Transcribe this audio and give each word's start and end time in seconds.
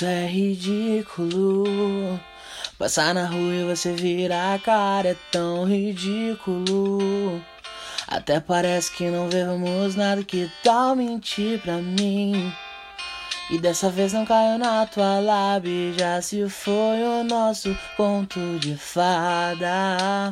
Isso 0.00 0.06
é 0.06 0.26
ridículo. 0.26 2.18
Passar 2.78 3.12
na 3.12 3.26
rua 3.26 3.54
e 3.54 3.64
você 3.64 3.92
virar 3.92 4.54
a 4.54 4.58
cara 4.58 5.10
é 5.10 5.16
tão 5.30 5.66
ridículo. 5.66 7.38
Até 8.08 8.40
parece 8.40 8.92
que 8.92 9.10
não 9.10 9.28
vemos 9.28 9.96
nada, 9.96 10.24
que 10.24 10.50
tal 10.64 10.96
mentir 10.96 11.60
pra 11.60 11.76
mim? 11.82 12.50
E 13.50 13.58
dessa 13.58 13.90
vez 13.90 14.14
não 14.14 14.24
caiu 14.24 14.56
na 14.56 14.86
tua 14.86 15.20
lábia, 15.20 15.92
já 15.92 16.22
se 16.22 16.48
foi 16.48 17.02
o 17.02 17.22
nosso 17.22 17.76
conto 17.94 18.40
de 18.58 18.76
fada. 18.78 20.30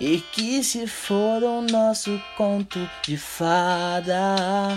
E 0.00 0.18
que 0.32 0.64
se 0.64 0.84
for 0.88 1.44
o 1.44 1.62
nosso 1.62 2.20
conto 2.36 2.90
de 3.04 3.16
fada, 3.16 4.76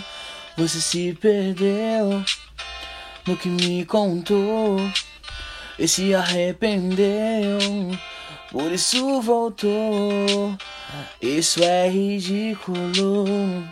você 0.55 0.79
se 0.79 1.17
perdeu 1.19 2.23
no 3.29 3.37
que 3.37 3.47
me 3.47 3.85
contou 3.85 4.77
e 5.77 5.87
se 5.87 6.15
arrependeu, 6.15 7.59
por 8.51 8.71
isso 8.71 9.21
voltou. 9.21 10.57
Isso 11.21 11.63
é 11.63 11.87
ridículo. 11.87 13.63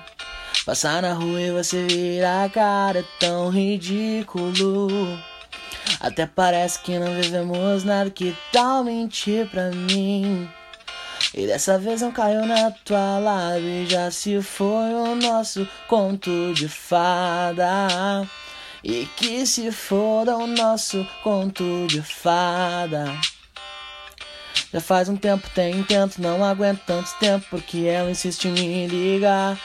Passar 0.63 1.01
na 1.01 1.13
rua 1.13 1.41
e 1.41 1.51
você 1.51 1.87
virar 1.87 2.43
a 2.43 2.49
cara 2.49 2.99
é 2.99 3.05
tão 3.19 3.49
ridículo. 3.49 4.87
Até 5.99 6.27
parece 6.27 6.79
que 6.79 6.99
não 6.99 7.15
vivemos 7.19 7.83
nada, 7.83 8.11
que 8.11 8.35
tal 8.51 8.83
mentir 8.83 9.47
pra 9.47 9.71
mim? 9.71 10.47
E 11.33 11.47
dessa 11.47 11.79
vez 11.79 12.01
não 12.01 12.11
caiu 12.11 12.45
na 12.45 12.69
tua 12.85 13.17
lábia, 13.17 13.87
já 13.87 14.11
se 14.11 14.39
foi 14.39 14.93
o 14.93 15.15
nosso 15.15 15.67
conto 15.87 16.53
de 16.53 16.69
fada. 16.69 18.27
E 18.83 19.07
que 19.17 19.45
se 19.45 19.71
foda 19.71 20.37
o 20.37 20.47
nosso 20.47 21.05
conto 21.23 21.87
de 21.87 22.01
fada. 22.01 23.05
Já 24.73 24.81
faz 24.81 25.07
um 25.07 25.15
tempo, 25.15 25.49
tem 25.55 25.77
intento, 25.77 26.21
não 26.21 26.43
aguento 26.43 26.81
tanto 26.85 27.09
tempo 27.19 27.45
porque 27.49 27.85
ela 27.85 28.11
insiste 28.11 28.45
em 28.47 28.51
me 28.51 28.87
ligar. 28.87 29.57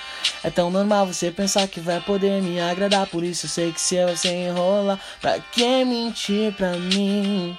É 0.45 0.51
tão 0.51 0.71
normal 0.71 1.07
você 1.07 1.31
pensar 1.31 1.67
que 1.67 1.81
vai 1.81 2.01
poder 2.01 2.41
me 2.41 2.61
agradar, 2.61 3.07
por 3.07 3.25
isso 3.25 3.47
eu 3.47 3.51
sei 3.51 3.73
que 3.73 3.81
se 3.81 4.05
você 4.07 4.29
enrola, 4.29 4.99
pra 5.21 5.39
que 5.41 5.85
mentir 5.85 6.53
pra 6.55 6.73
mim? 6.73 7.57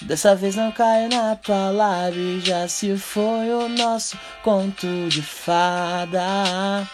Dessa 0.00 0.34
vez 0.34 0.56
não 0.56 0.72
cai 0.72 1.08
na 1.08 1.36
tua 1.36 1.70
lábia, 1.70 2.40
já 2.40 2.68
se 2.68 2.96
foi 2.96 3.50
o 3.50 3.68
nosso 3.68 4.18
conto 4.42 4.86
de 5.08 5.22
fada. 5.22 6.86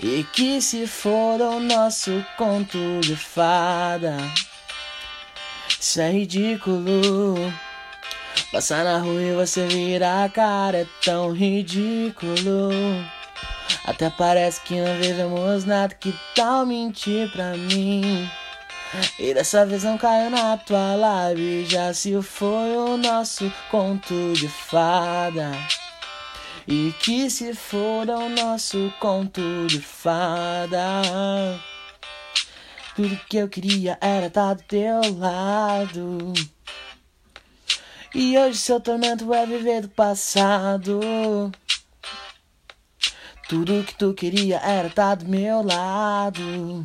E 0.00 0.24
que 0.32 0.60
se 0.60 0.86
for 0.86 1.40
o 1.40 1.60
nosso 1.60 2.24
conto 2.36 2.78
de 3.00 3.16
fada. 3.16 4.16
Isso 5.80 6.00
é 6.00 6.10
ridículo. 6.10 7.34
Passar 8.50 8.84
na 8.84 8.98
rua 8.98 9.22
e 9.22 9.34
você 9.34 9.66
virar 9.66 10.24
a 10.24 10.28
cara 10.28 10.78
é 10.78 10.86
tão 11.04 11.32
ridículo. 11.32 12.70
Até 13.84 14.10
parece 14.10 14.60
que 14.62 14.80
não 14.80 14.96
vivemos 14.96 15.64
nada, 15.64 15.94
que 15.94 16.14
tal 16.34 16.64
mentir 16.64 17.30
pra 17.30 17.56
mim? 17.56 18.28
E 19.18 19.34
dessa 19.34 19.66
vez 19.66 19.84
não 19.84 19.98
caiu 19.98 20.30
na 20.30 20.56
tua 20.56 20.94
live, 20.94 21.66
já 21.66 21.92
se 21.92 22.20
foi 22.22 22.76
o 22.76 22.96
nosso 22.96 23.52
conto 23.70 24.32
de 24.34 24.48
fada. 24.48 25.50
E 26.66 26.94
que 27.00 27.28
se 27.28 27.54
foda 27.54 28.18
o 28.18 28.28
nosso 28.28 28.92
conto 28.98 29.40
de 29.66 29.80
fada. 29.80 31.02
Tudo 32.96 33.20
que 33.28 33.36
eu 33.36 33.48
queria 33.48 33.98
era 34.00 34.26
estar 34.26 34.54
do 34.54 34.62
teu 34.62 35.00
lado. 35.18 36.32
E 38.14 38.38
hoje 38.38 38.58
seu 38.58 38.80
tormento 38.80 39.34
é 39.34 39.44
viver 39.44 39.82
do 39.82 39.88
passado. 39.88 41.00
Tudo 43.48 43.84
que 43.84 43.94
tu 43.96 44.14
queria 44.14 44.58
era 44.58 44.88
estar 44.88 45.16
do 45.16 45.28
meu 45.28 45.60
lado. 45.60 46.84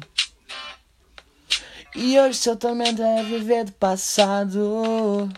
E 1.95 2.19
hoje 2.19 2.37
seu 2.37 2.55
tormento 2.55 3.01
é 3.01 3.23
viver 3.23 3.65
do 3.65 3.71
passado. 3.73 5.29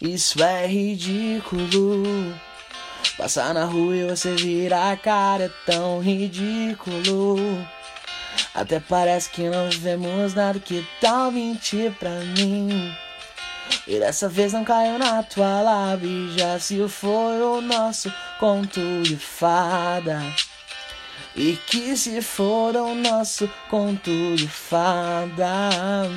Isso 0.00 0.42
é 0.42 0.66
ridículo. 0.66 2.02
Passar 3.16 3.52
na 3.52 3.64
rua 3.64 3.94
e 3.94 4.04
você 4.04 4.34
virar 4.34 4.92
a 4.92 4.96
cara 4.96 5.44
é 5.44 5.50
tão 5.66 6.00
ridículo. 6.00 7.36
Até 8.54 8.80
parece 8.80 9.30
que 9.30 9.48
não 9.48 9.68
vivemos 9.68 10.34
nada, 10.34 10.58
que 10.58 10.86
tal 11.00 11.30
mentir 11.30 11.92
pra 11.92 12.10
mim? 12.10 12.94
E 13.86 13.98
dessa 13.98 14.28
vez 14.28 14.52
não 14.52 14.64
caiu 14.64 14.98
na 14.98 15.22
tua 15.22 15.60
lábia, 15.60 16.38
já 16.38 16.58
se 16.58 16.88
foi 16.88 17.40
o 17.42 17.60
nosso 17.60 18.12
conto 18.38 18.80
de 19.02 19.16
fada. 19.16 20.20
E 21.34 21.56
que 21.66 21.96
se 21.96 22.20
for 22.20 22.76
o 22.76 22.94
nosso 22.94 23.50
conto 23.70 24.10
de 24.36 24.48
fada. 24.48 26.10